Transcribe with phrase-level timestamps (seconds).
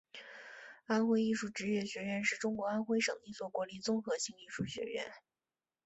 [0.87, 5.13] 安徽艺术职业学院是中国安徽省的一所国立综合性艺术学院。